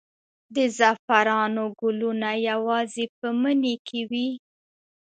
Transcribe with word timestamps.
د 0.55 0.57
زعفرانو 0.77 1.63
ګلونه 1.79 2.29
یوازې 2.49 3.05
په 3.17 3.27
مني 3.41 3.75
کې 3.87 4.01
وي؟ 4.09 4.27